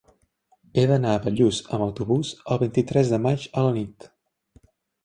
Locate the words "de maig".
3.15-3.49